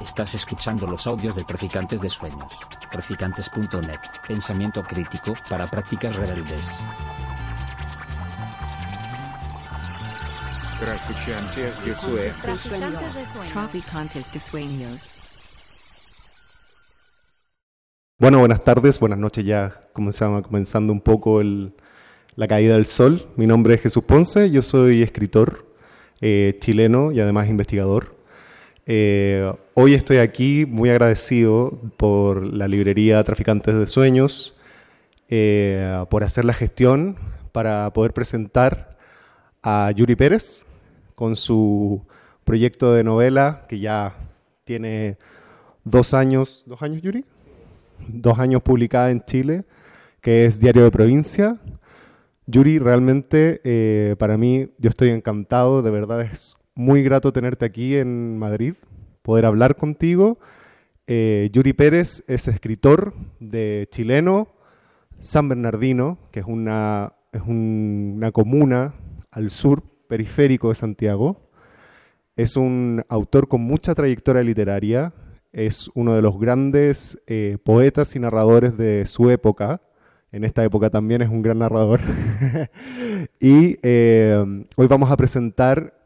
[0.00, 2.52] Estás escuchando los audios de Traficantes de Sueños.
[2.90, 4.00] Traficantes.net.
[4.26, 6.82] Pensamiento crítico para prácticas rebeldes.
[10.80, 13.52] Traficantes de Sueños.
[13.52, 15.18] Traficantes de Sueños.
[18.18, 19.80] Bueno, buenas tardes, buenas noches ya.
[19.92, 21.74] Comenzamos, comenzando un poco el,
[22.34, 23.28] la caída del sol.
[23.36, 25.66] Mi nombre es Jesús Ponce, yo soy escritor
[26.20, 28.21] eh, chileno y además investigador.
[28.84, 34.56] Eh, hoy estoy aquí muy agradecido por la librería Traficantes de Sueños,
[35.28, 37.16] eh, por hacer la gestión
[37.52, 38.98] para poder presentar
[39.62, 40.66] a Yuri Pérez
[41.14, 42.04] con su
[42.42, 44.16] proyecto de novela que ya
[44.64, 45.16] tiene
[45.84, 47.24] dos años, ¿dos años Yuri?
[48.08, 49.64] Dos años publicada en Chile,
[50.20, 51.60] que es Diario de Provincia.
[52.46, 57.96] Yuri, realmente eh, para mí yo estoy encantado, de verdad es muy grato tenerte aquí
[57.96, 58.74] en Madrid,
[59.22, 60.38] poder hablar contigo.
[61.06, 64.48] Eh, Yuri Pérez es escritor de chileno,
[65.20, 68.94] San Bernardino, que es una, es una comuna
[69.30, 71.50] al sur periférico de Santiago.
[72.36, 75.12] Es un autor con mucha trayectoria literaria,
[75.52, 79.82] es uno de los grandes eh, poetas y narradores de su época.
[80.32, 82.00] En esta época también es un gran narrador.
[83.40, 86.01] y eh, hoy vamos a presentar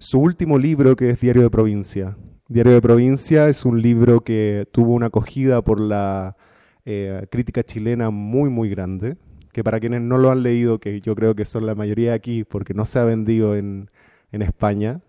[0.00, 2.16] su último libro, que es Diario de Provincia.
[2.48, 6.38] Diario de Provincia es un libro que tuvo una acogida por la
[6.86, 9.18] eh, crítica chilena muy, muy grande,
[9.52, 12.44] que para quienes no lo han leído, que yo creo que son la mayoría aquí,
[12.44, 13.90] porque no se ha vendido en,
[14.32, 15.02] en España,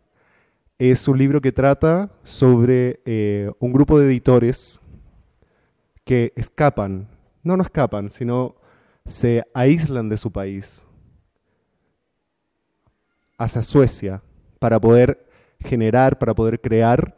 [0.78, 4.82] es un libro que trata sobre eh, un grupo de editores
[6.04, 7.08] que escapan,
[7.44, 8.58] no no escapan, sino
[9.06, 10.86] se aíslan de su país
[13.38, 14.22] hacia Suecia
[14.62, 15.26] para poder
[15.60, 17.18] generar, para poder crear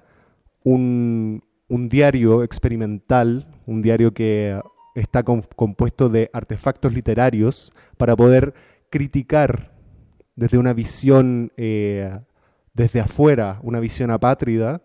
[0.63, 4.61] un, diario experimental, un diario que
[4.95, 8.53] está com- compuesto de artefactos literarios para poder
[8.90, 9.73] criticar
[10.38, 12.18] desde una visión eh,
[12.73, 14.81] desde afuera, una visión apátrida,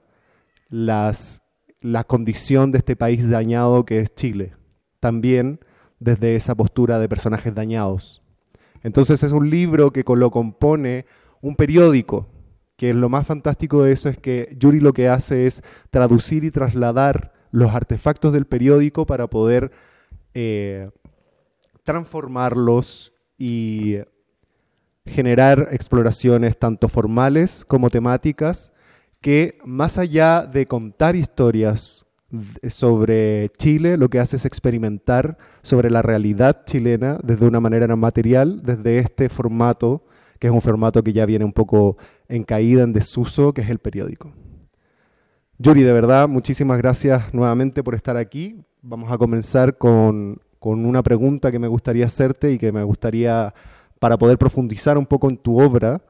[0.69, 1.43] las,
[1.81, 4.50] la condición de este país dañado que es Chile.
[4.99, 5.60] También
[6.00, 8.21] desde esa postura de personajes dañados.
[8.83, 11.06] Entonces es un libro que lo compone
[11.41, 12.27] un periódico,
[12.78, 16.53] que lo más fantástico de eso es que Yuri lo que hace es traducir y
[16.53, 19.72] trasladar los artefactos del periódico para poder
[20.33, 20.89] eh,
[21.83, 23.97] transformarlos y
[25.05, 28.72] generar exploraciones tanto formales como temáticas
[29.21, 32.06] que más allá de contar historias
[32.69, 38.62] sobre Chile, lo que hace es experimentar sobre la realidad chilena desde una manera material,
[38.62, 40.05] desde este formato,
[40.38, 41.97] que es un formato que ya viene un poco
[42.28, 44.32] en caída, en desuso, que es el periódico.
[45.59, 48.56] Yuri, de verdad, muchísimas gracias nuevamente por estar aquí.
[48.81, 53.53] Vamos a comenzar con, con una pregunta que me gustaría hacerte y que me gustaría,
[53.98, 56.00] para poder profundizar un poco en tu obra.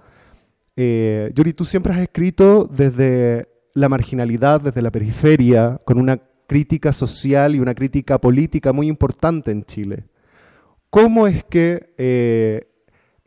[0.77, 6.93] Eh, Yuri, tú siempre has escrito desde la marginalidad, desde la periferia, con una crítica
[6.93, 10.05] social y una crítica política muy importante en Chile.
[10.91, 12.67] ¿Cómo es que eh,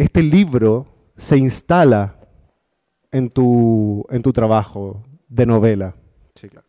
[0.01, 2.15] este libro se instala
[3.11, 5.95] en tu, en tu trabajo de novela?
[6.35, 6.67] Sí, claro.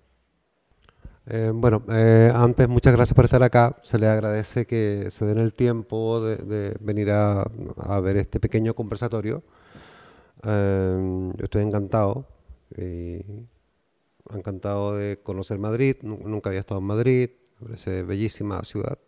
[1.26, 3.76] Eh, bueno, eh, antes muchas gracias por estar acá.
[3.82, 7.44] Se le agradece que se den el tiempo de, venir a,
[8.03, 9.42] ver este pequeño conversatorio.
[10.44, 12.26] Eh, yo estoy encantado.
[14.31, 15.97] encantado de conocer Madrid.
[16.03, 17.31] Nu- Nunca había estado en Madrid.
[17.60, 18.98] Me parece bellísima ciudad.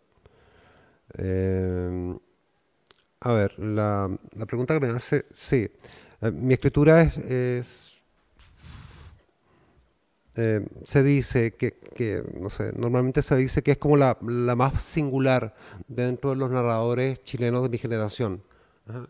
[3.25, 5.69] A ver, la, la pregunta que me hace, sí.
[6.21, 7.97] Eh, mi escritura es-
[10.37, 14.55] eh, se dice que, que, no sé, normalmente se dice que es como la, la
[14.55, 15.55] más singular
[15.87, 18.41] dentro de los narradores chilenos de mi generación.
[18.87, 19.07] Ajá.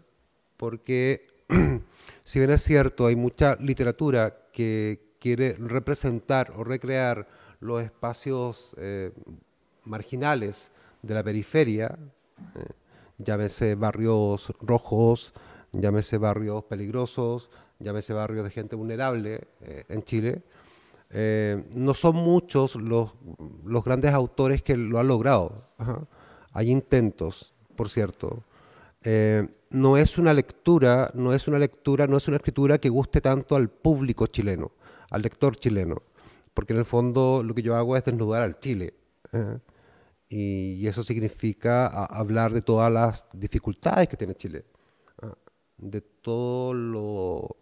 [0.57, 1.27] Porque,
[2.23, 7.27] si bien es cierto, hay mucha literatura que quiere representar o recrear
[7.59, 9.11] los espacios eh,
[9.85, 11.97] marginales de la periferia,
[13.17, 15.33] llámese barrios rojos,
[15.71, 20.43] llámese barrios peligrosos, llámese barrios de gente vulnerable eh, en Chile,
[21.11, 23.13] eh, no son muchos los,
[23.63, 25.69] los grandes autores que lo han logrado.
[26.51, 28.43] Hay intentos, por cierto.
[29.03, 33.21] Eh, no es una lectura, no es una lectura, no es una escritura que guste
[33.21, 34.71] tanto al público chileno,
[35.11, 36.01] al lector chileno,
[36.53, 38.93] porque en el fondo lo que yo hago es desnudar al Chile.
[40.27, 44.65] Y, eso significa hablar de todas las dificultades que tiene Chile,
[45.21, 45.35] ¿ah?
[45.77, 47.57] de todo lo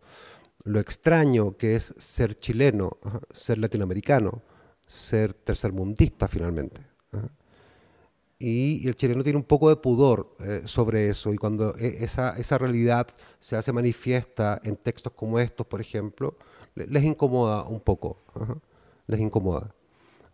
[0.64, 2.98] lo extraño que es ser chileno,
[3.34, 4.42] ser latinoamericano,
[4.88, 6.82] ser tercermundista finalmente.
[8.40, 12.32] Y, el chileno tiene un poco de pudor eh, sobre eso y cuando e, esa,
[12.38, 13.08] esa, realidad
[13.40, 16.36] se hace manifiesta en textos como estos, por ejemplo,
[16.76, 18.18] les incomoda un poco,
[19.08, 19.74] les incomoda.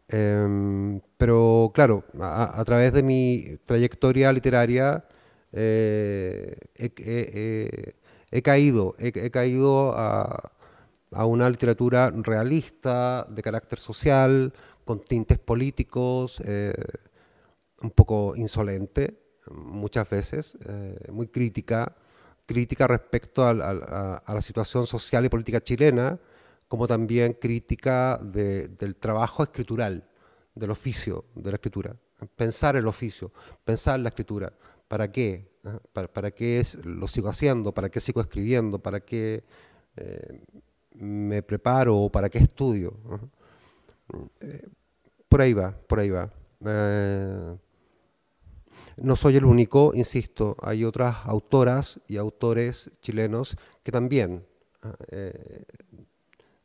[0.09, 5.05] Em, pero claro, a, través de mi trayectoria literaria
[5.53, 10.51] eh, he, caído, he, caído a,
[11.25, 14.53] una literatura realista, de carácter social,
[14.83, 16.73] con tintes políticos, eh,
[17.81, 19.19] un poco insolente
[19.51, 21.95] muchas veces, eh, muy crítica,
[22.45, 26.19] crítica respecto a, la situación social y política chilena,
[26.69, 30.07] como también crítica del trabajo escritural,
[30.53, 31.95] del oficio de la escritura.
[32.35, 33.33] Pensar el oficio,
[33.65, 34.53] pensar la escritura.
[34.87, 35.49] ¿Para qué?
[35.63, 35.79] ¿Ah?
[35.91, 37.73] ¿Para, qué es, lo sigo haciendo?
[37.73, 38.77] ¿Para qué sigo escribiendo?
[38.79, 39.43] ¿Para qué
[39.97, 40.41] eh,
[40.93, 42.93] me preparo o para qué estudio?
[43.09, 43.19] ¿Ah?
[44.41, 44.67] Eh,
[45.27, 46.31] por ahí va, por ahí va.
[46.65, 47.57] Eh,
[48.97, 54.45] no soy el único, insisto, hay otras autoras y autores chilenos que también
[54.83, 54.93] ¿ah?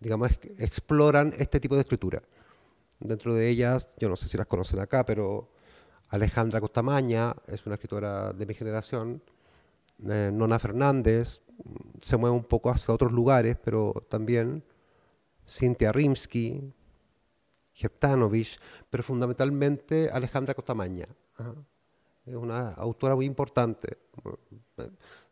[0.04, 2.22] Digamos, exploran este tipo de escritura.
[3.00, 5.50] Dentro de ellas, yo no sé si las conocen acá, pero
[6.10, 9.22] Alejandra Costamaña es una escritora de mi generación,
[10.06, 11.40] eh, Nona Fernández,
[12.02, 14.62] se mueve un poco hacia otros lugares, pero también
[15.48, 16.70] Cintia Rimsky,
[17.72, 18.60] Jeptanovich,
[18.90, 21.08] pero fundamentalmente Alejandra Costamaña.
[22.26, 23.96] Es una autora muy importante.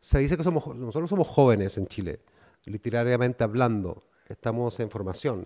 [0.01, 2.21] Se dice que somos, nosotros somos jóvenes en Chile,
[2.65, 5.45] literariamente hablando estamos en formación,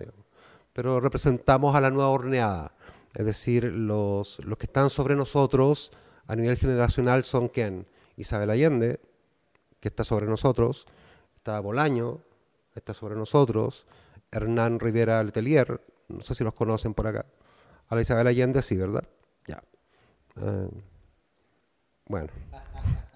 [0.73, 2.73] pero representamos a la nueva horneada,
[3.15, 5.93] es decir, los, los que están sobre nosotros
[6.27, 7.87] a nivel generacional son quién?
[8.17, 9.01] Isabel Allende,
[9.81, 10.87] que está sobre nosotros,
[11.37, 12.21] está Bolaño,
[12.75, 13.87] está sobre nosotros,
[14.31, 17.27] Hernán Rivera Letelier, no sé si los conocen por acá.
[17.89, 19.05] A la Isabel Allende sí, ¿verdad?
[19.47, 19.63] Ya.
[20.41, 20.69] Eh,
[22.07, 22.29] bueno.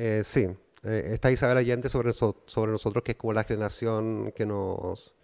[0.00, 0.46] Eh, sí.
[0.84, 5.14] Eh, está Isabel Allende sobre, nosotros, que es como la generación que nos,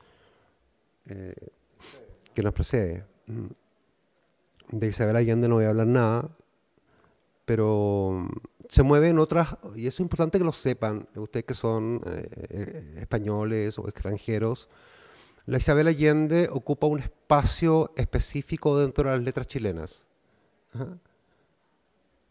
[1.06, 1.34] eh,
[2.34, 3.04] que nos precede.
[3.26, 3.46] Mm.
[4.70, 6.30] De Isabel Allende no voy a hablar nada,
[7.44, 8.28] pero
[8.68, 12.96] se mueve en otras, y eso es importante que lo sepan, ustedes que son eh,
[12.96, 14.68] españoles o extranjeros,
[15.46, 20.08] la Isabel Allende ocupa un espacio específico dentro de las letras chilenas.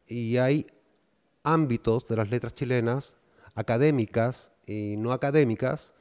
[0.07, 0.67] Y hay
[1.43, 3.17] ámbitos de las letras chilenas,
[3.55, 5.93] académicas y no académicas,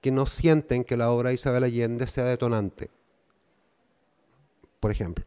[0.00, 2.90] que no sienten que la obra de Isabel Allende sea detonante.
[4.80, 5.24] Por ejemplo,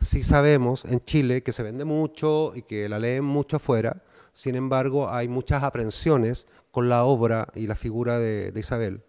[0.00, 4.02] si sabemos en Chile que se vende mucho y que la leen mucho afuera,
[4.32, 9.02] sin embargo hay muchas aprensiones con la obra y la figura de, Isabel.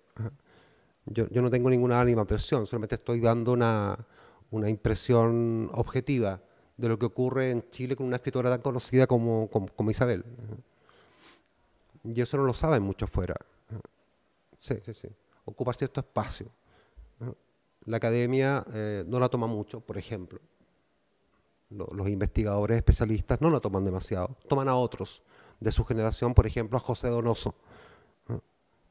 [1.05, 3.97] Yo, no tengo ninguna ánima aprensión, solamente estoy dando una,
[4.51, 6.41] una impresión objetiva
[6.83, 10.25] de lo que ocurre en Chile con una escritora tan conocida como, como, Isabel.
[12.03, 13.35] Y eso no lo saben mucho afuera.
[14.57, 15.07] Sí, sí, sí.
[15.45, 16.47] Ocupar cierto espacio.
[17.85, 20.41] La academia eh, no la toma mucho, por ejemplo.
[21.69, 24.35] Los investigadores especialistas no la toman demasiado.
[24.49, 25.23] Toman a otros
[25.61, 27.55] de su generación, por ejemplo, a José Donoso,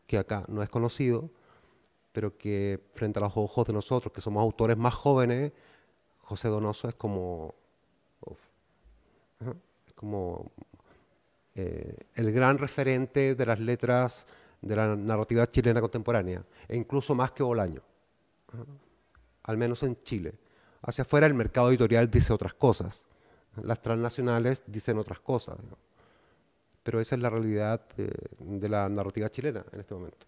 [0.07, 1.29] que acá no es conocido,
[2.13, 5.53] pero que frente a los ojos de nosotros, que somos autores más jóvenes,
[6.23, 7.55] José Donoso es como
[9.87, 10.51] es como
[11.55, 14.27] eh, el gran referente de las letras
[14.61, 17.83] de la narrativa chilena contemporánea, e incluso más que Bolaño,
[19.43, 20.35] al menos en Chile.
[20.83, 23.05] Hacia afuera el mercado editorial dice otras cosas,
[23.63, 25.59] las transnacionales dicen otras cosas,
[26.83, 30.27] pero esa es la realidad de, la narrativa chilena en este momento.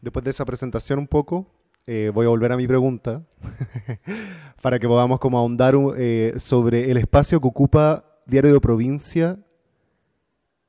[0.00, 1.46] Después de esa presentación un poco,
[1.86, 3.22] eh, voy a volver a mi pregunta
[4.62, 9.38] para que podamos como ahondar eh, sobre el espacio que ocupa Diario de Provincia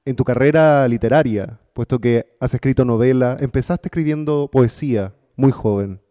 [0.05, 6.01] en tu carrera literaria, puesto que has escrito novela, empezaste escribiendo poesía muy joven,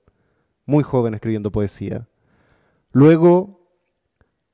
[0.67, 2.09] muy joven escribiendo poesía.
[2.91, 3.61] Luego,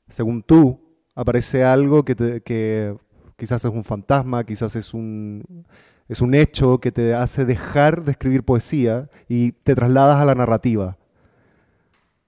[0.08, 0.80] según tú,
[1.14, 2.94] aparece algo que, que
[3.36, 5.64] quizás es un fantasma, quizás es un,
[6.12, 10.34] es un hecho que te hace dejar de escribir poesía y te trasladas a la
[10.34, 10.98] narrativa.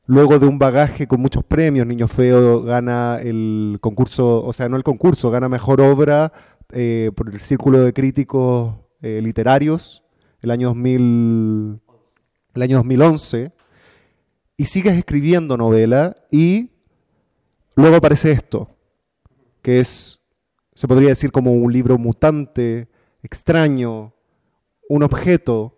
[0.07, 4.79] Luego de un bagaje con muchos premios, Niño Feo gana el concurso, o sea, no
[4.79, 6.33] el concurso, gana mejor obra
[6.73, 10.03] eh, por el Círculo de Críticos eh, Literarios
[10.41, 11.81] el año, 2000,
[12.55, 13.53] el año 2011,
[14.57, 16.71] y sigues escribiendo novela y
[17.77, 18.71] luego aparece esto,
[19.61, 20.21] que es,
[20.75, 22.89] se podría decir como un libro mutante,
[23.25, 24.13] extraño,
[24.89, 25.77] un objeto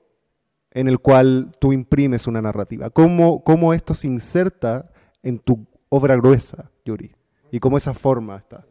[0.72, 2.90] en el cual tú imprimes una narrativa.
[2.90, 4.90] ¿Cómo, cómo esto se inserta
[5.22, 7.12] en tu obra gruesa, Yuri?
[7.50, 8.66] Y cómo esa forma está.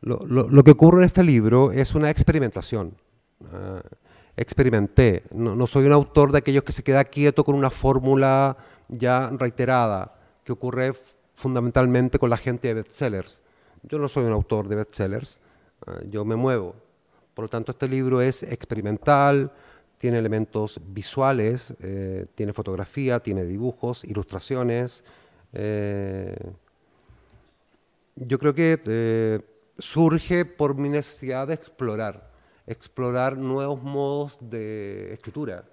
[0.00, 2.96] Lo, lo- lo que ocurre en este libro es una experimentación.
[3.52, 3.82] Ah,
[4.36, 5.24] experimenté.
[5.34, 8.56] No, no soy un autor de aquellos que se queda quieto con una fórmula
[8.88, 10.92] ya reiterada, que ocurre
[11.34, 13.42] fundamentalmente con la gente de bestsellers.
[13.82, 15.40] Yo no soy un autor de bestsellers,
[15.86, 16.74] ah, yo me muevo.
[17.34, 19.52] Por lo tanto, este libro es experimental,
[19.98, 25.04] tiene elementos visuales, eh, tiene fotografía, tiene dibujos, ilustraciones.
[25.52, 26.36] eh,
[28.16, 29.40] yo creo que eh,
[29.78, 32.30] surge por mi necesidad de explorar,
[32.66, 35.64] explorar nuevos modos de escritura,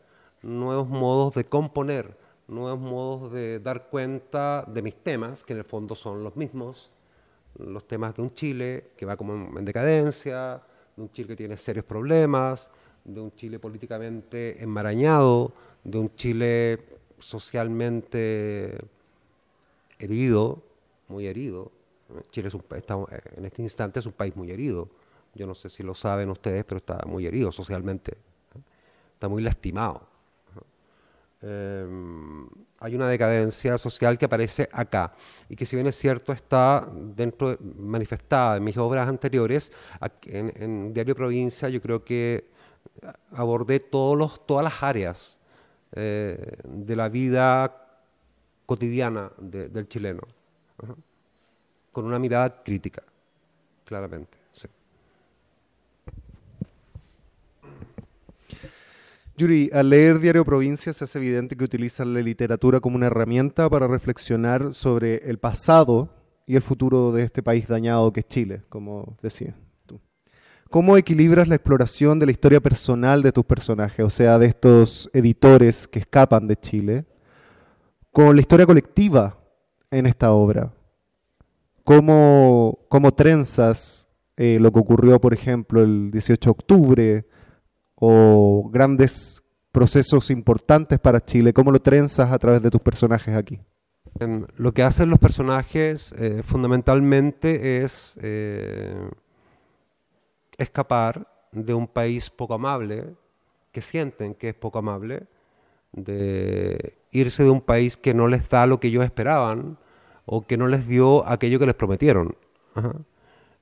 [0.42, 5.66] nuevos modos de componer, nuevos modos de dar cuenta de mis temas, que en el
[5.66, 6.92] fondo son los mismos,
[7.58, 10.62] los temas de un Chile que va como en, en decadencia,
[10.98, 12.72] de un Chile que tiene serios problemas,
[13.06, 16.80] de un Chile políticamente enmarañado, de un Chile
[17.20, 18.77] socialmente
[20.00, 20.62] herido,
[21.08, 21.72] muy herido.
[22.32, 24.89] Chile es un, está, eh, en este instante es un país muy herido.
[25.36, 28.13] Yo no sé si lo saben ustedes, pero está muy herido socialmente.
[28.13, 28.62] ¿eh?
[29.13, 30.07] Está muy lastimado.
[31.41, 31.86] Eh,
[32.79, 35.13] hay una decadencia social que aparece acá
[35.48, 39.72] y que si bien es cierto está dentro de- manifestada en mis obras anteriores
[40.25, 42.50] en, Diario Provincia yo creo que
[43.34, 45.39] abordé todos los, todas las áreas
[45.94, 47.86] eh, de la vida
[48.65, 50.22] cotidiana de- del chileno
[51.91, 53.03] con una mirada crítica
[53.86, 54.67] claramente sí.
[59.39, 63.70] Yuri, al leer Diario Provincia se hace evidente que utilizas la literatura como una herramienta
[63.70, 66.10] para reflexionar sobre el pasado
[66.48, 69.53] y el futuro de este país dañado que es Chile, como decías
[69.86, 70.00] tú.
[70.72, 75.08] ¿Cómo equilibras la exploración de la historia personal de tus personajes, o sea, de estos
[75.13, 77.06] editores que escapan de Chile,
[78.12, 79.38] con la historia colectiva
[79.91, 80.74] en esta obra?
[81.84, 87.37] ¿Cómo, cómo trenzas eh, lo que ocurrió, por ejemplo, el 18 de octubre?
[88.00, 91.54] O grandes procesos importantes para Chile?
[91.54, 93.60] ¿Cómo lo trenzas a través de tus personajes aquí?
[94.20, 99.10] Em, Lo que hacen los personajes eh, fundamentalmente es eh,
[100.58, 103.16] escapar de un país poco amable,
[103.72, 105.27] que sienten que es poco amable,
[105.92, 109.77] de irse de un país que no les da lo que ellos esperaban
[110.25, 112.36] o que no les dio aquello que les prometieron.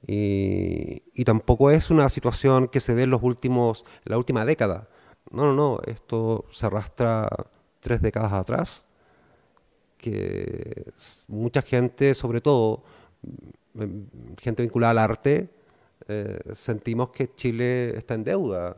[0.08, 4.88] Y, y tampoco es una situación que se dé en los últimos, la última década.
[5.32, 7.28] No, no, no, esto se arrastra
[7.80, 8.88] tres décadas atrás
[9.98, 10.94] que
[11.28, 12.84] mucha gente, sobre todo
[13.74, 15.50] mm, mm, gente vinculada al arte,
[16.08, 18.76] eh, sentimos que Chile está en deuda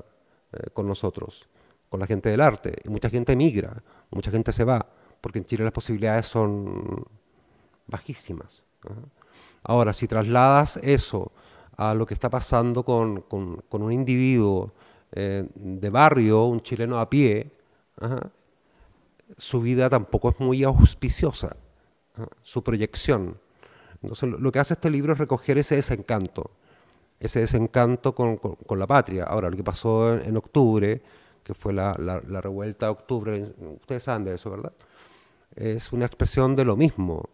[0.54, 1.50] eh, con nosotros,
[1.90, 2.76] con la gente del arte.
[2.86, 4.86] Mucha gente emigra, mucha gente se va,
[5.20, 7.06] porque en Chile las posibilidades son
[7.88, 8.64] bajísimas.
[9.68, 11.32] Ahora, si trasladas eso
[11.76, 14.72] a lo que está pasando con, con- un individuo
[15.12, 17.52] eh, de barrio, un chileno a pie,
[19.38, 21.56] su vida tampoco es muy auspiciosa,
[22.42, 23.38] su proyección.
[24.02, 26.52] Entonces, lo, que hace este libro es recoger ese desencanto,
[27.20, 29.26] ese desencanto con, con- la patria.
[29.26, 31.02] Ahora, lo que pasó en, octubre,
[31.44, 34.72] que fue la, revuelta de octubre, ustedes saben de eso, ¿verdad?
[35.56, 37.30] Es una expresión de lo mismo.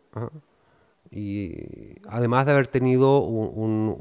[1.13, 3.95] Y además de haber tenido un,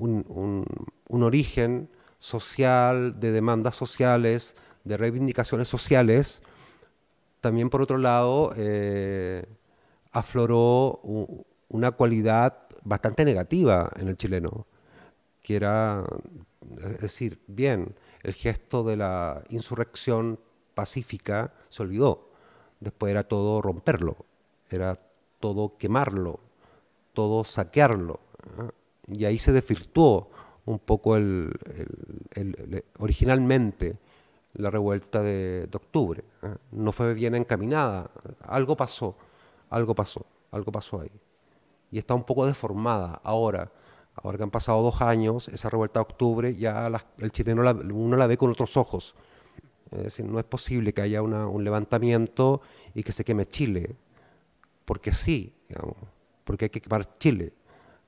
[1.08, 1.88] un- origen
[2.18, 6.42] social, de demandas sociales, de reivindicaciones sociales,
[7.40, 9.44] también por otro lado eh,
[10.12, 11.00] afloró
[11.68, 14.66] una cualidad bastante negativa en el chileno,
[15.42, 16.04] que era,
[17.00, 20.38] decir, bien, el gesto de la insurrección
[20.74, 22.30] pacífica se olvidó,
[22.80, 24.16] después era todo romperlo,
[24.70, 24.98] era
[25.40, 26.40] todo quemarlo,
[27.12, 28.20] todo saquearlo,
[28.58, 28.70] ¿ah?
[29.06, 30.30] y ahí se desvirtuó
[30.64, 31.52] un poco el,
[32.98, 33.96] originalmente
[34.54, 36.24] la revuelta de, octubre.
[36.42, 36.56] ¿ah?
[36.70, 38.10] No fue bien encaminada,
[38.42, 39.16] algo pasó,
[39.70, 41.10] algo pasó, algo pasó ahí.
[41.90, 43.70] Y está un poco deformada ahora.
[44.14, 48.16] Ahora que han pasado dos años, esa revuelta de octubre, ya el chileno la- uno
[48.16, 49.14] la ve con otros ojos.
[49.90, 52.60] Es decir, no es posible que haya un levantamiento
[52.94, 53.96] y que se queme Chile,
[54.84, 55.96] porque sí, digamos,
[56.44, 57.52] porque hay que quemar Chile,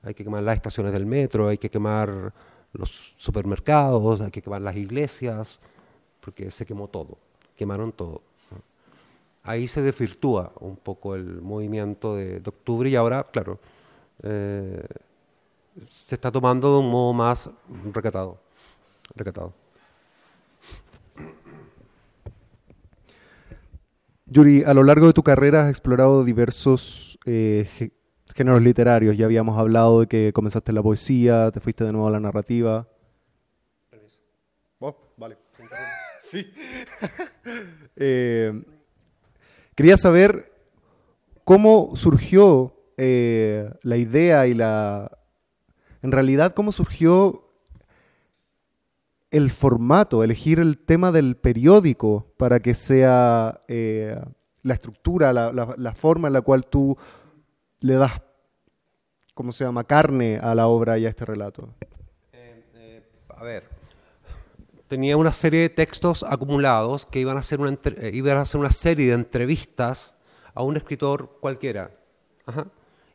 [0.03, 2.33] hay que quemar las estaciones del metro, hay que quemar
[2.73, 5.59] los supermercados, hay que quemar las iglesias,
[6.19, 7.17] porque se quemó todo,
[7.55, 8.21] quemaron todo.
[9.43, 13.59] Ahí se desvirtúa un poco el movimiento de, octubre y ahora, claro,
[14.23, 14.83] eh,
[15.87, 17.49] se está tomando de un modo más
[17.93, 18.39] recatado.
[19.15, 19.53] recatado.
[24.27, 27.91] Yuri, a lo largo de tu carrera has explorado diversos eh,
[28.35, 29.17] géneros literarios.
[29.17, 32.19] Ya habíamos hablado de que comenzaste en la poesía, te fuiste de nuevo a la
[32.19, 32.87] narrativa.
[34.79, 35.37] Oh, vale.
[36.19, 36.51] sí.
[37.97, 38.61] Eh,
[39.73, 40.51] quería saber
[41.45, 45.17] cómo surgió eh, la idea y la...
[46.01, 47.49] En realidad, cómo surgió
[49.31, 54.19] el formato, elegir el tema del periódico para que sea eh,
[54.63, 56.97] la estructura, la, la- la forma en la cual tú
[57.79, 58.21] le das,
[59.35, 61.69] ¿cómo se llama?, carne a la obra y a este relato.
[63.37, 63.65] A ver,
[64.87, 68.59] tenía una serie de textos acumulados que iban a hacer una, eh, iban a hacer
[68.59, 70.15] una serie de entrevistas
[70.53, 71.91] a un escritor cualquiera.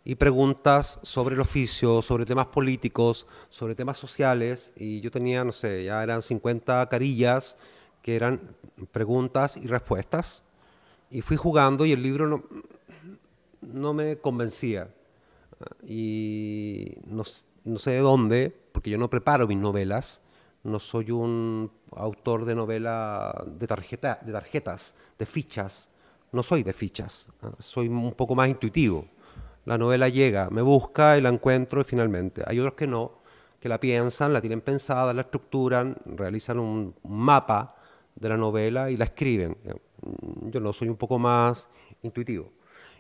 [0.05, 4.73] Y preguntas sobre el oficio, sobre temas políticos, sobre temas sociales.
[4.77, 7.57] Y yo tenía, no sé, ya eran 50 carillas
[8.03, 8.41] que eran
[8.93, 10.43] preguntas y respuestas.
[11.11, 12.45] Y fui jugando y el libro no,
[13.62, 14.89] no me convencía.
[15.87, 17.25] Y no,
[17.64, 20.23] no sé de dónde, porque yo no preparo mis novelas,
[20.62, 25.88] no soy un autor de novela de, tarjeta, de tarjetas, de fichas,
[26.33, 29.07] no soy de fichas, soy un poco más intuitivo.
[29.64, 32.43] La novela llega, me busca y la encuentro y finalmente.
[32.47, 33.21] Hay otros que no,
[33.61, 37.76] que la piensan, la tienen pensada, la estructuran, realizan un mapa
[38.14, 39.57] de la novela y la escriben.
[40.43, 41.69] Yo no, soy un poco más
[42.02, 42.50] intuitivo.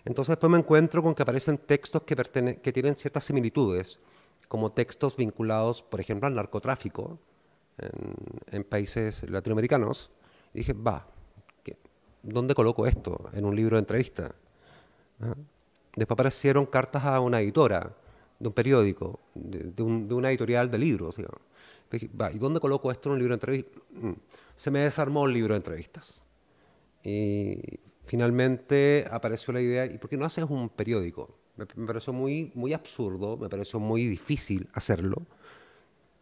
[0.04, 2.16] Entonces después me encuentro con que aparecen textos que,
[2.62, 3.98] que tienen ciertas similitudes,
[4.48, 7.18] como textos vinculados, por ejemplo, al narcotráfico
[7.78, 7.90] en,
[8.50, 10.10] en países latinoamericanos.
[10.54, 11.06] Y dije, va,
[11.62, 11.76] ¿qué-
[12.22, 13.30] ¿dónde coloco esto?
[13.32, 14.34] En un libro de entrevista.
[15.20, 15.34] ¿Ah?
[15.96, 17.94] Después aparecieron cartas a una editora
[18.38, 21.16] de un periódico, de, de un- de una editorial de libros.
[21.16, 21.40] digamos.
[21.90, 23.82] Dije, va, ¿y dónde coloco esto en un libro de entrevistas?
[23.92, 24.12] Mm.
[24.56, 26.24] Se me desarmó el libro de entrevistas.
[27.04, 31.38] Y finalmente apareció la idea, ¿y por qué no haces un periódico?
[31.54, 35.22] Me, pareció muy, muy absurdo, me pareció muy difícil hacerlo.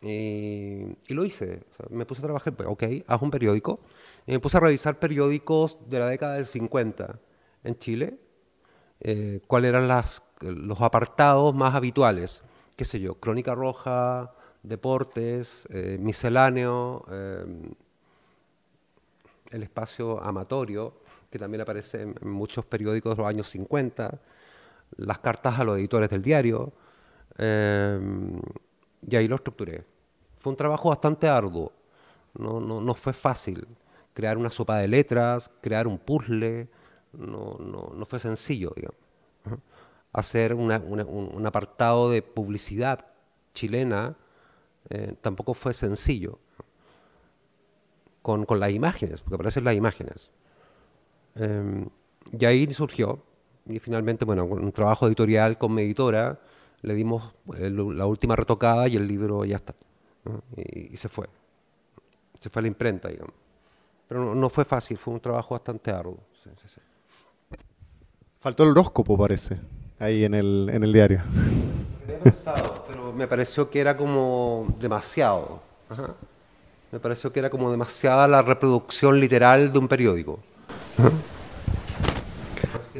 [0.03, 1.63] Eh, y lo hice.
[1.89, 3.81] Me puse a trabajar, pues, ok, haz un periódico.
[4.27, 7.19] Me puse a revisar periódicos de la década del 50
[7.65, 8.19] en Chile.
[9.01, 12.43] eh, cuáles eran las, los apartados más habituales.
[12.77, 17.47] Qué sé yo, Crónica Roja, Deportes, eh, Misceláneo, eh,
[19.53, 20.95] el espacio amatorio,
[21.31, 24.19] que también aparece en muchos periódicos de los años 50,
[24.97, 26.73] las cartas a los editores del diario,
[27.37, 28.01] eh,
[29.07, 29.85] y ahí lo estructuré.
[30.37, 31.73] Fue un trabajo bastante arduo,
[32.35, 33.67] no, no, no fue fácil
[34.15, 36.69] crear una sopa de letras, crear un puzzle,
[37.13, 38.99] no, no, fue sencillo, digamos.
[40.13, 43.05] Hacer un, un apartado de publicidad
[43.55, 44.17] chilena
[44.91, 46.39] eh, tampoco fue sencillo
[48.23, 50.33] con, con las imágenes, porque aparecen las imágenes.
[51.39, 51.87] Eh,
[52.39, 53.21] y ahí surgió,
[53.67, 56.39] y finalmente, bueno, un trabajo editorial con mi editora,
[56.83, 59.75] le dimos eh, lo- la última retocada y el libro ya está.
[60.25, 60.43] ¿no?
[60.57, 61.27] Y, y se fue.
[62.41, 63.35] Se fue a la imprenta, digamos.
[64.09, 66.19] Pero no, no fue fácil, fue un trabajo bastante arduo.
[66.43, 66.81] sí, sí, sí.
[68.41, 69.57] Faltó el horóscopo, parece,
[69.99, 71.21] ahí en el, en el diario.
[72.05, 75.61] Había pensado, pero me pareció que era como demasiado.
[75.89, 76.15] Ajá.
[76.93, 80.39] Me pareció que era como demasiada la reproducción literal de un periódico.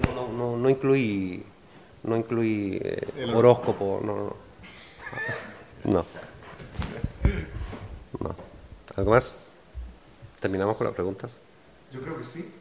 [0.05, 1.45] No, no, no, no incluí,
[2.05, 4.37] no incluí eh, horóscopo, no, no.
[5.85, 6.05] No.
[8.21, 8.35] No.
[8.97, 9.47] ¿Algo más?
[10.41, 11.39] ¿Terminamos con las preguntas?
[11.93, 12.53] Yo creo que sí.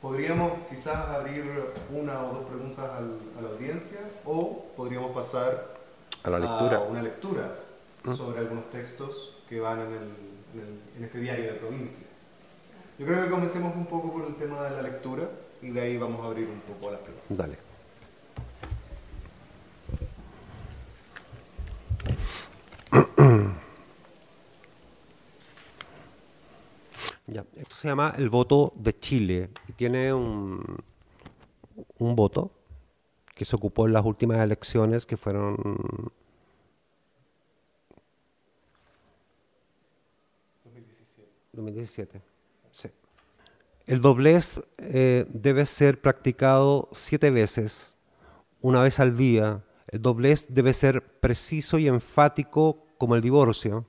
[0.00, 1.44] Podríamos quizás abrir
[1.92, 5.74] una o dos preguntas a la audiencia o podríamos pasar
[6.22, 6.80] A la lectura.
[6.80, 7.54] una lectura
[8.16, 9.94] sobre algunos textos que van en, el-
[10.54, 12.06] en el- en este diario de provincia.
[12.98, 15.30] Yo creo que comencemos un poco por el tema de la lectura
[15.62, 17.38] y de ahí vamos a abrir un poco las preguntas.
[17.38, 17.58] Dale.
[27.30, 30.78] Ya, esto se llama el voto de Chile y tiene un,
[31.98, 32.50] un voto
[33.34, 36.10] que se ocupó en las últimas elecciones que fueron
[41.52, 42.18] 2017.
[42.18, 42.37] Sí.
[43.88, 47.96] El doblez eh, debe ser practicado siete veces,
[48.60, 49.64] una vez al día.
[49.86, 53.86] El doblez debe ser preciso y enfático como el divorcio.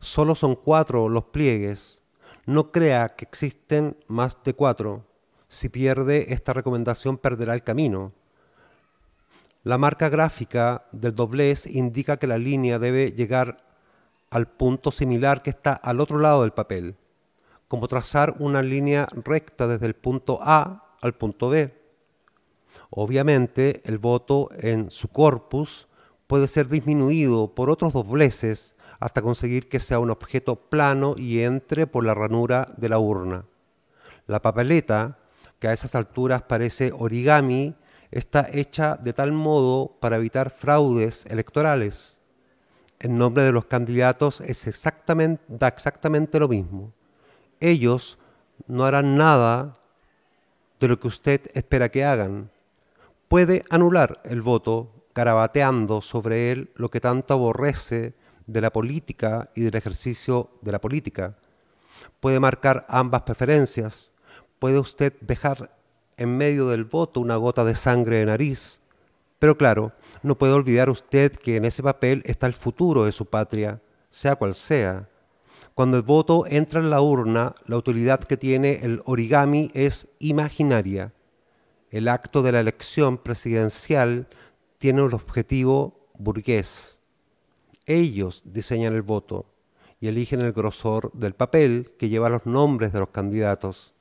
[0.00, 2.02] Solo son cuatro los pliegues.
[2.46, 5.06] No crea que existen más de cuatro.
[5.46, 8.12] Si pierde esta recomendación perderá el camino.
[9.62, 13.58] La marca gráfica del doblez indica que la línea debe llegar
[14.30, 16.96] al punto similar que está al otro lado del papel,
[17.68, 21.74] como trazar una línea recta desde el punto A al punto B.
[22.90, 25.88] Obviamente, el voto en su corpus
[26.26, 31.86] puede ser disminuido por otros dobleces hasta conseguir que sea un objeto plano y entre
[31.86, 33.44] por la ranura de la urna.
[34.26, 35.18] La papeleta,
[35.58, 37.74] que a esas alturas parece origami,
[38.10, 42.20] está hecha de tal modo para evitar fraudes electorales.
[42.98, 46.92] El nombre de los candidatos es exactamente, da exactamente lo mismo.
[47.60, 48.18] Ellos
[48.66, 49.78] no harán nada
[50.80, 52.50] de lo que usted espera que hagan.
[53.28, 58.14] Puede anular el voto carabateando sobre él lo que tanto aborrece
[58.46, 61.36] de la política y del ejercicio de la política.
[62.20, 64.12] Puede marcar ambas preferencias.
[64.58, 65.70] Puede usted dejar
[66.16, 68.80] en medio del voto una gota de sangre de nariz.
[69.38, 69.92] Pero claro,
[70.22, 74.36] no puede olvidar usted que en ese papel está el futuro de su patria, sea
[74.36, 75.08] cual sea.
[75.76, 81.12] Cuando el voto entra en la urna, la utilidad que tiene el origami es imaginaria.
[81.90, 84.26] El acto de la elección presidencial
[84.78, 86.98] tiene un objetivo burgués.
[87.84, 89.52] Ellos diseñan el voto
[90.00, 93.92] y eligen el grosor del papel que lleva los nombres de los candidatos.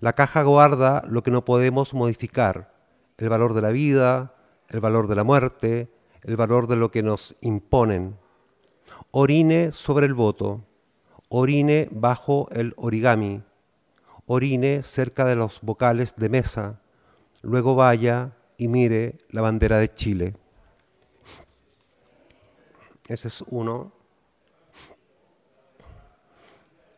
[0.00, 2.72] La caja guarda lo que no podemos modificar,
[3.18, 4.34] el valor de la vida,
[4.70, 8.16] el valor de la muerte, el valor de lo que nos imponen.
[9.10, 10.64] Orine sobre el voto,
[11.34, 13.42] orine bajo el origami,
[14.26, 16.82] orine cerca de los vocales de mesa,
[17.40, 20.34] luego vaya y mire la bandera de Chile.
[23.08, 23.92] Ese es uno.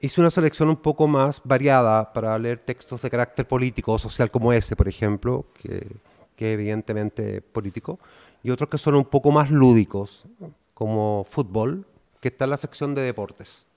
[0.00, 4.32] Hice una selección un poco más variada para leer textos de carácter político o social
[4.32, 5.96] como ese, por ejemplo, que,
[6.34, 8.00] que evidentemente político,
[8.42, 10.26] y otros que son un poco más lúdicos,
[10.74, 11.86] como fútbol,
[12.20, 13.68] que está en la sección de deportes,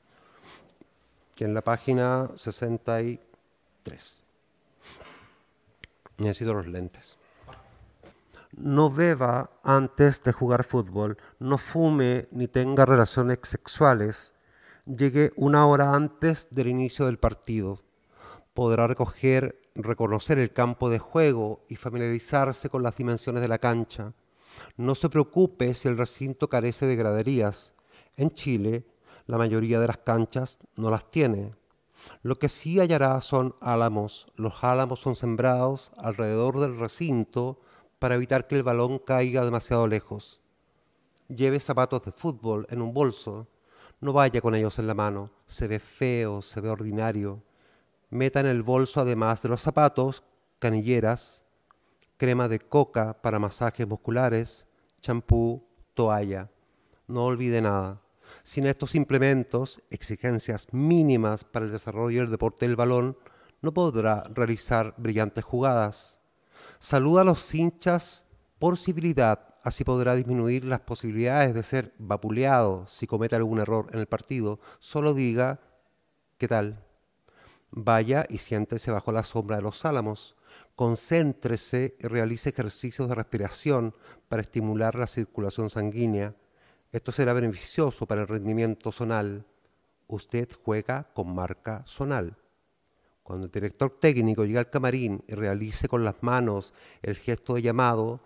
[1.38, 4.24] que en la página 63.
[6.18, 7.18] Necesito los lentes.
[8.52, 14.34] No beba antes de jugar fútbol, no fume ni tenga relaciones sexuales
[14.88, 17.84] llegue una hora antes del inicio del partido.
[18.54, 24.14] Podrá recoger, reconocer el campo de juego y familiarizarse con las dimensiones de la cancha.
[24.78, 27.74] No se preocupe si el recinto carece de graderías.
[28.16, 28.86] En Chile,
[29.28, 31.54] la mayoría de las canchas no las tiene.
[32.24, 34.26] Lo que sí hallará son álamos.
[34.36, 37.60] Los álamos son sembrados alrededor del recinto
[38.00, 40.42] para evitar que el balón caiga demasiado lejos.
[41.28, 43.48] Lleve zapatos de fútbol en un bolso
[44.00, 47.42] no vaya con ellos en la mano, se ve feo, se ve ordinario.
[48.10, 50.24] Meta en el bolso, además de los zapatos,
[50.60, 51.44] canilleras,
[52.18, 54.68] crema de coca para masajes musculares,
[55.02, 56.52] champú, toalla.
[57.08, 58.02] No olvide nada.
[58.48, 63.18] Sin estos implementos, exigencias mínimas para el desarrollo del deporte del balón,
[63.62, 66.22] no podrá realizar brillantes jugadas.
[66.80, 68.26] Saluda a los hinchas
[68.58, 74.00] por civilidad Así podrá disminuir las posibilidades de ser vapuleado si comete algún error en
[74.00, 74.62] el partido.
[74.80, 75.60] Solo diga,
[76.38, 76.86] ¿qué tal?
[77.72, 80.38] Vaya y siéntese bajo la sombra de los álamos.
[80.78, 83.94] Concéntrese y realice ejercicios de respiración
[84.30, 86.34] para estimular la circulación sanguínea.
[86.92, 89.46] Esto será beneficioso para el rendimiento zonal.
[90.08, 92.38] Usted juega con marca zonal.
[93.24, 97.62] Cuando el director técnico llegue al camarín y realice con las manos el gesto de
[97.62, 98.22] llamado,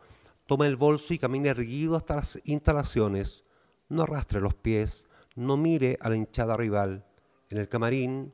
[0.51, 3.45] Tome el bolso y camine erguido hasta las instalaciones.
[3.87, 7.05] No arrastre los pies, no mire a la hinchada rival.
[7.49, 8.33] En el camarín,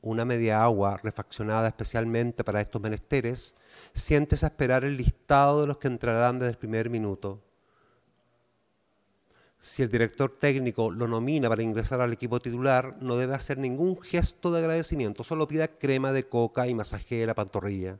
[0.00, 3.54] una media agua refaccionada especialmente para estos menesteres,
[3.92, 7.40] siéntese a esperar el listado de los que entrarán desde el primer minuto.
[9.64, 13.98] Si el director técnico lo nomina para ingresar al equipo titular, no debe hacer ningún
[14.02, 17.98] gesto de agradecimiento, solo pida crema de coca y masajee la pantorrilla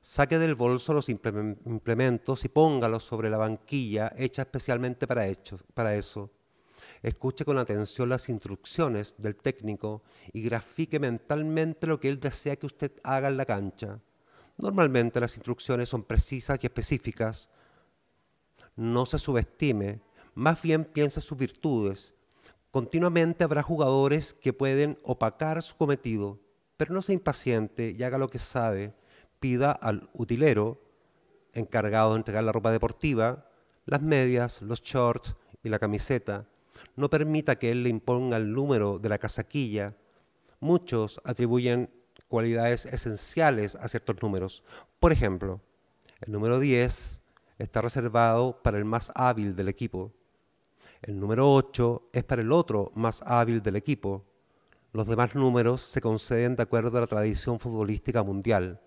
[0.00, 5.26] saque del bolso los implementos y póngalos sobre la banquilla hecha especialmente para,
[5.74, 6.30] para eso.
[7.02, 12.66] Escuche con atención las instrucciones del técnico y grafique mentalmente lo que él desea que
[12.66, 14.00] usted haga en la cancha.
[14.58, 17.48] Normalmente las instrucciones son precisas y específicas.
[18.76, 20.00] No se subestime,
[20.34, 22.14] más bien piense sus virtudes.
[22.70, 26.38] Continuamente habrá jugadores que pueden opacar su cometido,
[26.76, 28.94] pero no sea impaciente y haga lo que sabe
[29.40, 30.80] pida al utilero
[31.52, 33.48] encargado de entregar la ropa deportiva,
[33.86, 36.46] las medias, los shorts y la camiseta.
[36.96, 39.96] No permita que él le imponga el número de la casaquilla.
[40.60, 41.90] Muchos atribuyen
[42.28, 44.62] cualidades esenciales a ciertos números.
[45.00, 45.60] Por ejemplo,
[46.20, 47.20] el número 10,
[47.58, 50.12] está reservado para el más hábil del equipo.
[51.02, 54.26] El número 8 es para el otro más hábil del equipo.
[54.92, 58.80] Los demás números se conceden de acuerdo a la tradición futbolística mundial.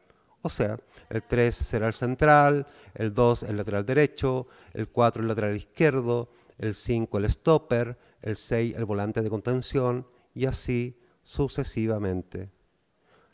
[0.44, 0.78] O sea,
[1.10, 6.30] el 3 será el central, el 2 el lateral derecho, el 4 el lateral izquierdo,
[6.60, 12.52] el 5 el stopper, el 6 el volante de contención y así sucesivamente.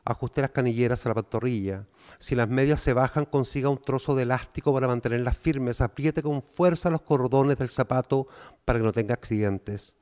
[0.06, 1.86] Ajuste las canilleras a la pantorrilla.
[2.18, 5.82] Si las medias se bajan, consiga un trozo de elástico para mantenerlas firmes.
[5.82, 8.28] Apriete con fuerza los cordones del zapato
[8.66, 9.98] para que no tenga accidentes.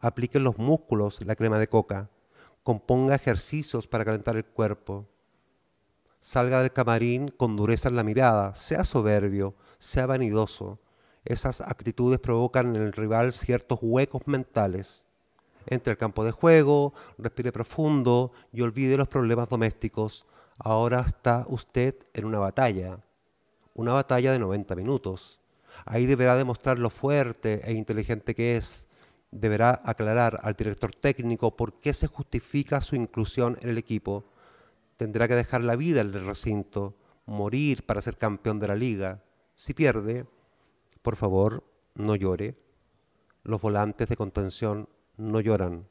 [0.00, 2.10] Aplique en los músculos la crema de coca.
[2.62, 5.08] Componga ejercicios para calentar el cuerpo
[6.24, 10.80] salga del camarín con dureza en la mirada, sea soberbio, sea vanidoso.
[11.22, 15.04] Esas actitudes provocan en el rival ciertos huecos mentales.
[15.66, 20.24] Entre al campo de juego, respire profundo y olvide los problemas domésticos.
[20.58, 22.98] Ahora está usted en una batalla,
[23.74, 25.40] una batalla de 90 minutos.
[25.84, 28.86] Ahí deberá demostrar lo fuerte e inteligente que es.
[29.30, 34.24] Deberá aclarar al director técnico por qué se justifica su inclusión en el equipo
[34.96, 36.94] tendrá que dejar la vida en el recinto,
[37.26, 39.22] morir para ser campeón de la liga.
[39.54, 40.26] Si pierde,
[41.02, 41.64] por favor,
[41.94, 42.56] no llore.
[43.42, 45.86] Los volantes de contención no lloran,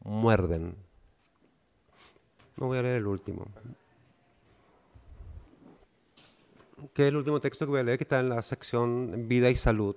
[0.00, 0.76] muerden.
[2.56, 3.46] No voy a leer el último.
[6.94, 9.50] Que es el último texto que voy a leer, que está en la sección Vida
[9.50, 9.96] y Salud.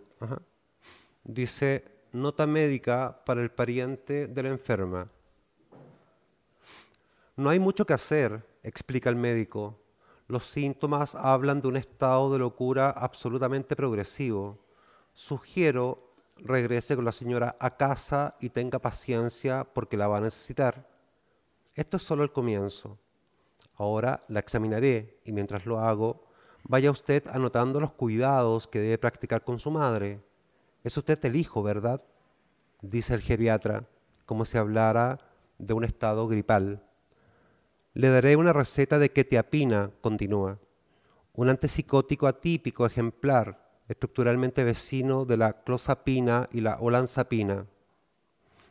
[1.24, 5.10] Dice, nota médica para el pariente de la enferma.
[7.36, 9.80] No hay mucho que hacer, explica el médico.
[10.28, 14.58] Los síntomas hablan de un estado de locura absolutamente progresivo.
[15.14, 20.88] Sugiero regrese con la señora a casa y tenga paciencia porque la va a necesitar.
[21.74, 22.98] Esto es solo el comienzo.
[23.76, 26.25] Ahora la examinaré y mientras lo hago,
[26.68, 30.20] vaya usted anotando los cuidados que debe practicar con su madre.
[30.84, 32.02] Es usted el hijo, ¿verdad?
[32.82, 33.88] dice el geriatra,
[34.26, 35.20] como si hablara
[35.58, 36.84] de un estado gripal.
[37.94, 40.60] Le daré una receta de quetiapina, continúa,
[41.34, 47.66] un antipsicótico atípico ejemplar, estructuralmente vecino de la clozapina y la olanzapina.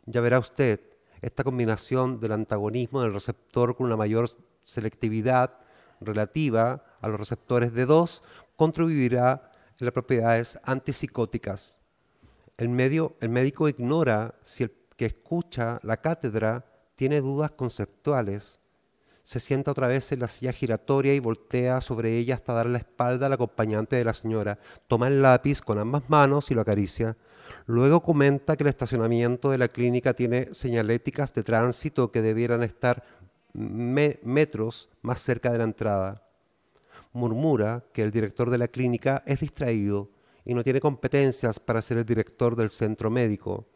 [0.06, 0.80] Ya verá usted,
[1.20, 4.28] esta combinación del antagonismo del receptor con una mayor
[4.62, 5.58] selectividad
[6.00, 8.22] relativa a los receptores de 2
[8.56, 11.78] contribuirá en las propiedades antipsicóticas.
[12.56, 16.64] El, medio, el médico ignora si el que escucha la cátedra
[16.96, 18.60] tiene dudas conceptuales
[19.24, 22.78] se sienta otra vez en la silla giratoria y voltea sobre ella hasta dar la
[22.78, 24.58] espalda al acompañante de la señora.
[24.86, 27.16] Toma el lápiz con ambas manos y lo acaricia.
[27.66, 33.02] Luego comenta que el estacionamiento de la clínica tiene señaléticas de tránsito que debieran estar
[33.54, 36.23] metros más cerca de la entrada.
[37.14, 40.10] Murmura que el director de la clínica es distraído
[40.44, 43.66] y no tiene competencias para ser el director del centro médico.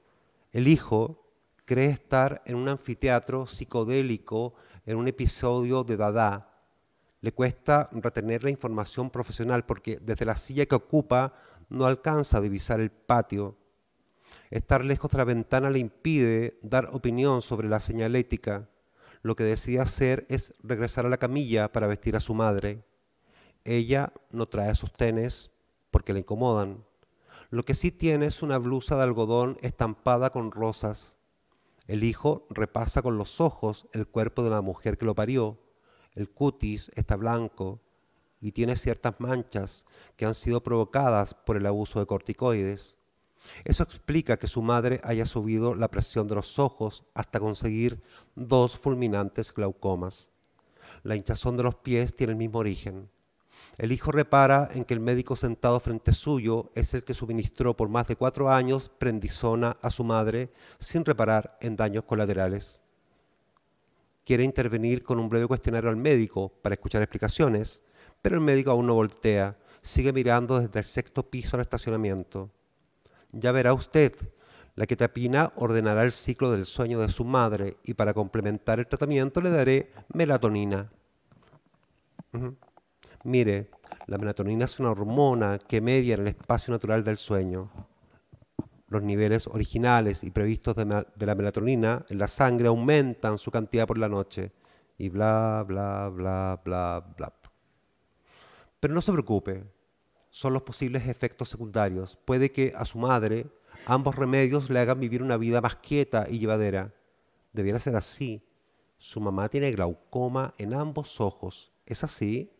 [0.52, 1.24] El hijo
[1.64, 6.48] cree estar en un anfiteatro psicodélico en un episodio de Dada,
[7.20, 11.34] le cuesta retener la información profesional porque desde la silla que ocupa
[11.68, 13.58] no alcanza a divisar el patio.
[14.50, 18.68] Estar lejos de la ventana le impide dar opinión sobre la señalética.
[19.22, 22.84] Lo que decide hacer es regresar a la camilla para vestir a su madre.
[23.64, 25.50] Ella no trae sostenes
[25.90, 26.84] porque le incomodan.
[27.50, 31.16] Lo que sí tiene es una blusa de algodón estampada con rosas.
[31.86, 35.58] El hijo repasa con los ojos el cuerpo de la mujer que lo parió.
[36.14, 37.80] El cutis está blanco
[38.40, 39.84] y tiene ciertas manchas
[40.16, 42.96] que han sido provocadas por el abuso de corticoides.
[43.64, 48.02] Eso explica que su madre haya subido la presión de los ojos hasta conseguir
[48.34, 50.30] dos fulminantes glaucomas.
[51.02, 53.08] La hinchazón de los pies tiene el mismo origen.
[53.76, 57.88] El hijo repara en que el médico sentado frente suyo es el que suministró por
[57.88, 62.80] más de cuatro años prendizona a su madre sin reparar en daños colaterales.
[64.24, 67.82] Quiere intervenir con un breve cuestionario al médico para escuchar explicaciones,
[68.20, 72.50] pero el médico aún no voltea, sigue mirando desde el sexto piso al estacionamiento.
[73.32, 74.14] Ya verá usted,
[74.74, 78.86] la que tapina ordenará el ciclo del sueño de su madre y para complementar el
[78.86, 80.90] tratamiento le daré melatonina.
[83.24, 83.70] Mire,
[84.06, 87.70] la melatonina es una hormona que media en el espacio natural del sueño.
[88.88, 93.98] Los niveles originales y previstos de, la melatonina en la sangre aumentan su cantidad por
[93.98, 94.52] la noche.
[94.96, 97.32] Y bla, bla, bla, bla, bla.
[98.80, 99.64] Pero no se preocupe,
[100.30, 102.16] son los posibles efectos secundarios.
[102.24, 103.46] Puede que a su madre
[103.86, 106.94] ambos remedios le hagan vivir una vida más quieta y llevadera.
[107.52, 108.42] Debiera ser así.
[108.96, 111.72] Su mamá tiene glaucoma en ambos ojos.
[111.86, 112.52] ¿Es así?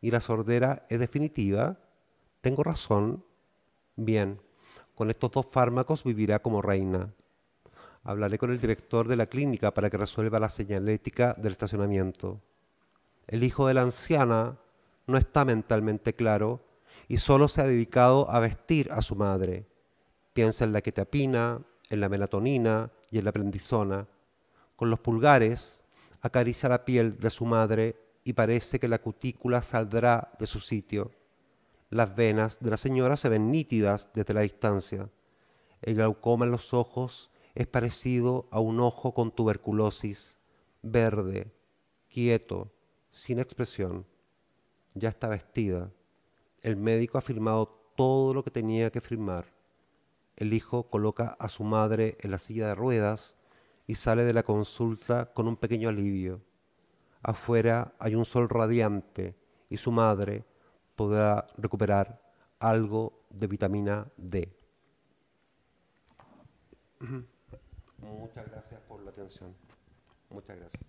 [0.00, 1.78] Y la sordera es definitiva,
[2.46, 3.24] ¿Tengo razón?
[3.96, 4.40] Bien,
[4.94, 7.12] con estos dos fármacos vivirá como reina.
[8.04, 12.40] Hablaré con el director de la clínica para que resuelva la señalética del estacionamiento.
[13.26, 14.58] El hijo de la anciana
[15.08, 16.60] no está mentalmente claro
[17.08, 19.66] y solo se ha dedicado a vestir a su madre.
[20.32, 24.06] Piensa en la quetapina, en la melatonina y en la prendizona.
[24.76, 25.82] Con los pulgares
[26.20, 31.12] acaricia la piel de su madre y parece que la cutícula saldrá de su sitio.
[31.90, 35.08] Las venas de la señora se ven nítidas desde la distancia.
[35.80, 40.36] El glaucoma en los ojos es parecido a un ojo con tuberculosis,
[40.82, 41.52] verde,
[42.08, 42.72] quieto,
[43.12, 44.04] sin expresión.
[44.94, 45.92] Ya está vestida.
[46.62, 49.54] El médico ha firmado todo lo que tenía que firmar.
[50.34, 53.36] El hijo coloca a su madre en la silla de ruedas
[53.86, 56.40] y sale de la consulta con un pequeño alivio.
[57.26, 59.34] Afuera hay un sol radiante
[59.68, 60.44] y su madre
[60.94, 62.22] podrá recuperar
[62.60, 64.56] algo de vitamina D.
[67.98, 69.52] Muchas gracias por la atención.
[70.30, 70.80] Muchas gracias.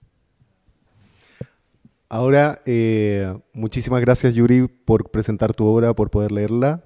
[2.08, 6.84] Ahora, eh, muchísimas gracias Yuri por presentar tu obra, por poder leerla.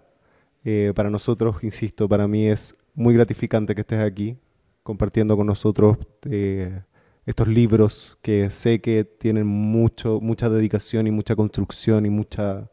[0.64, 4.38] Eh, para nosotros, insisto, para mí es muy gratificante que estés aquí
[4.82, 5.98] compartiendo con nosotros
[6.30, 6.84] eh,
[7.26, 12.72] estos libros que sé que tienen mucho, mucha dedicación y mucha construcción y mucha,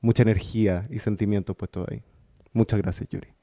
[0.00, 2.02] mucha energía y sentimientos puestos ahí.
[2.52, 3.39] Muchas gracias, Yuri.